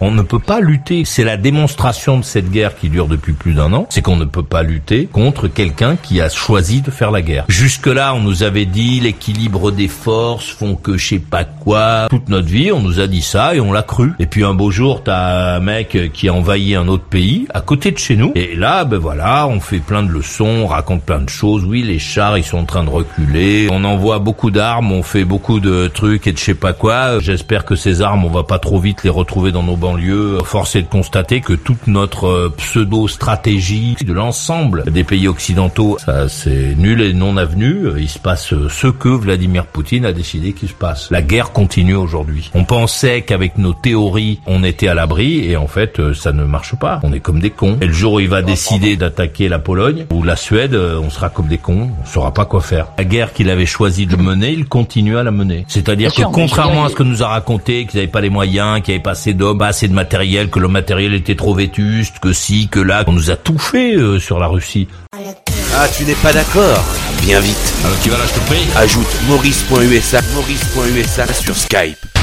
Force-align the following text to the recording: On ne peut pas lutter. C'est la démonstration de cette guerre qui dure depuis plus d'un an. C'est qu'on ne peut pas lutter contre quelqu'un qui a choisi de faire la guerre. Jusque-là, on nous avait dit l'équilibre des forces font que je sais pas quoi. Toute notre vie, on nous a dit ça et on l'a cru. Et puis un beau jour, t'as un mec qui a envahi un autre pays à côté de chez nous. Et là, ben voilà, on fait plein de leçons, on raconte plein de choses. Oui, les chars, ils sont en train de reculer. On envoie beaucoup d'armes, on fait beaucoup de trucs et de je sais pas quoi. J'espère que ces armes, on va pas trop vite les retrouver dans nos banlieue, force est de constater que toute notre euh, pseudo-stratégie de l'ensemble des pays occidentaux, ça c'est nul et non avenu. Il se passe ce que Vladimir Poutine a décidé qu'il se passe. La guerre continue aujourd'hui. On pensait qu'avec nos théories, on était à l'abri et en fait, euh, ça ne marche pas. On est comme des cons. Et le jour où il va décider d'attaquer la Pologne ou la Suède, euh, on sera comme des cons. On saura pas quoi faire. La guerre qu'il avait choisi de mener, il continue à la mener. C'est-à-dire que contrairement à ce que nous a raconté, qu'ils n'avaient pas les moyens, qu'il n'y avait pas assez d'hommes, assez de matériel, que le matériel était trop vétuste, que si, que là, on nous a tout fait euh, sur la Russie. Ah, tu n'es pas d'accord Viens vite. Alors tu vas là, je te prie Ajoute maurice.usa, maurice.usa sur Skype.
On 0.00 0.10
ne 0.10 0.22
peut 0.22 0.40
pas 0.40 0.58
lutter. 0.58 1.04
C'est 1.04 1.22
la 1.22 1.36
démonstration 1.36 2.18
de 2.18 2.24
cette 2.24 2.50
guerre 2.50 2.76
qui 2.76 2.88
dure 2.88 3.06
depuis 3.06 3.32
plus 3.32 3.54
d'un 3.54 3.72
an. 3.72 3.86
C'est 3.90 4.02
qu'on 4.02 4.16
ne 4.16 4.24
peut 4.24 4.42
pas 4.42 4.64
lutter 4.64 5.06
contre 5.06 5.46
quelqu'un 5.46 5.94
qui 5.94 6.20
a 6.20 6.28
choisi 6.28 6.82
de 6.82 6.90
faire 6.90 7.12
la 7.12 7.22
guerre. 7.22 7.44
Jusque-là, 7.46 8.12
on 8.12 8.18
nous 8.18 8.42
avait 8.42 8.66
dit 8.66 8.98
l'équilibre 8.98 9.70
des 9.70 9.86
forces 9.86 10.48
font 10.50 10.74
que 10.74 10.96
je 10.96 11.10
sais 11.10 11.18
pas 11.20 11.44
quoi. 11.44 12.08
Toute 12.10 12.28
notre 12.28 12.48
vie, 12.48 12.72
on 12.72 12.80
nous 12.80 12.98
a 12.98 13.06
dit 13.06 13.22
ça 13.22 13.54
et 13.54 13.60
on 13.60 13.72
l'a 13.72 13.84
cru. 13.84 14.10
Et 14.18 14.26
puis 14.26 14.42
un 14.42 14.52
beau 14.52 14.72
jour, 14.72 15.04
t'as 15.04 15.54
un 15.54 15.60
mec 15.60 15.96
qui 16.12 16.28
a 16.28 16.34
envahi 16.34 16.74
un 16.74 16.88
autre 16.88 17.04
pays 17.04 17.46
à 17.54 17.60
côté 17.60 17.92
de 17.92 17.98
chez 17.98 18.16
nous. 18.16 18.32
Et 18.34 18.56
là, 18.56 18.84
ben 18.84 18.98
voilà, 18.98 19.46
on 19.46 19.60
fait 19.60 19.78
plein 19.78 20.02
de 20.02 20.10
leçons, 20.10 20.64
on 20.64 20.66
raconte 20.66 21.04
plein 21.04 21.20
de 21.20 21.28
choses. 21.28 21.64
Oui, 21.64 21.82
les 21.82 22.00
chars, 22.00 22.36
ils 22.36 22.42
sont 22.42 22.58
en 22.58 22.64
train 22.64 22.82
de 22.82 22.90
reculer. 22.90 23.68
On 23.70 23.84
envoie 23.84 24.18
beaucoup 24.18 24.50
d'armes, 24.50 24.90
on 24.90 25.04
fait 25.04 25.24
beaucoup 25.24 25.60
de 25.60 25.86
trucs 25.86 26.26
et 26.26 26.32
de 26.32 26.38
je 26.38 26.42
sais 26.42 26.54
pas 26.54 26.72
quoi. 26.72 27.20
J'espère 27.20 27.64
que 27.64 27.76
ces 27.76 28.02
armes, 28.02 28.24
on 28.24 28.30
va 28.30 28.42
pas 28.42 28.58
trop 28.58 28.80
vite 28.80 29.04
les 29.04 29.10
retrouver 29.10 29.52
dans 29.52 29.62
nos 29.62 29.83
banlieue, 29.84 30.38
force 30.44 30.76
est 30.76 30.82
de 30.82 30.88
constater 30.88 31.42
que 31.42 31.52
toute 31.52 31.88
notre 31.88 32.26
euh, 32.26 32.54
pseudo-stratégie 32.56 33.96
de 34.02 34.12
l'ensemble 34.14 34.82
des 34.90 35.04
pays 35.04 35.28
occidentaux, 35.28 35.98
ça 36.02 36.26
c'est 36.30 36.74
nul 36.78 37.02
et 37.02 37.12
non 37.12 37.36
avenu. 37.36 37.88
Il 37.98 38.08
se 38.08 38.18
passe 38.18 38.54
ce 38.68 38.86
que 38.86 39.10
Vladimir 39.10 39.66
Poutine 39.66 40.06
a 40.06 40.14
décidé 40.14 40.54
qu'il 40.54 40.70
se 40.70 40.74
passe. 40.74 41.10
La 41.10 41.20
guerre 41.20 41.52
continue 41.52 41.96
aujourd'hui. 41.96 42.50
On 42.54 42.64
pensait 42.64 43.20
qu'avec 43.22 43.58
nos 43.58 43.74
théories, 43.74 44.40
on 44.46 44.64
était 44.64 44.88
à 44.88 44.94
l'abri 44.94 45.50
et 45.50 45.58
en 45.58 45.66
fait, 45.66 46.00
euh, 46.00 46.14
ça 46.14 46.32
ne 46.32 46.44
marche 46.44 46.76
pas. 46.76 47.00
On 47.02 47.12
est 47.12 47.20
comme 47.20 47.40
des 47.40 47.50
cons. 47.50 47.76
Et 47.82 47.86
le 47.86 47.92
jour 47.92 48.14
où 48.14 48.20
il 48.20 48.28
va 48.28 48.40
décider 48.40 48.96
d'attaquer 48.96 49.48
la 49.50 49.58
Pologne 49.58 50.06
ou 50.12 50.22
la 50.22 50.36
Suède, 50.36 50.74
euh, 50.74 50.98
on 50.98 51.10
sera 51.10 51.28
comme 51.28 51.48
des 51.48 51.58
cons. 51.58 51.90
On 52.02 52.06
saura 52.06 52.32
pas 52.32 52.46
quoi 52.46 52.62
faire. 52.62 52.86
La 52.96 53.04
guerre 53.04 53.34
qu'il 53.34 53.50
avait 53.50 53.66
choisi 53.66 54.06
de 54.06 54.16
mener, 54.16 54.50
il 54.50 54.64
continue 54.64 55.18
à 55.18 55.22
la 55.22 55.30
mener. 55.30 55.66
C'est-à-dire 55.68 56.14
que 56.14 56.22
contrairement 56.22 56.86
à 56.86 56.88
ce 56.88 56.94
que 56.94 57.02
nous 57.02 57.22
a 57.22 57.28
raconté, 57.28 57.84
qu'ils 57.84 57.98
n'avaient 57.98 58.10
pas 58.10 58.22
les 58.22 58.30
moyens, 58.30 58.80
qu'il 58.80 58.92
n'y 58.92 58.96
avait 58.96 59.02
pas 59.02 59.10
assez 59.10 59.34
d'hommes, 59.34 59.60
assez 59.74 59.88
de 59.88 59.92
matériel, 59.92 60.50
que 60.50 60.60
le 60.60 60.68
matériel 60.68 61.14
était 61.14 61.34
trop 61.34 61.52
vétuste, 61.52 62.20
que 62.20 62.32
si, 62.32 62.68
que 62.68 62.78
là, 62.78 63.02
on 63.08 63.12
nous 63.12 63.32
a 63.32 63.36
tout 63.36 63.58
fait 63.58 63.96
euh, 63.96 64.20
sur 64.20 64.38
la 64.38 64.46
Russie. 64.46 64.86
Ah, 65.74 65.88
tu 65.88 66.04
n'es 66.04 66.14
pas 66.14 66.32
d'accord 66.32 66.78
Viens 67.22 67.40
vite. 67.40 67.74
Alors 67.84 67.98
tu 68.00 68.08
vas 68.08 68.18
là, 68.18 68.24
je 68.28 68.34
te 68.34 68.46
prie 68.46 68.64
Ajoute 68.76 69.20
maurice.usa, 69.26 70.20
maurice.usa 70.32 71.26
sur 71.32 71.56
Skype. 71.56 72.13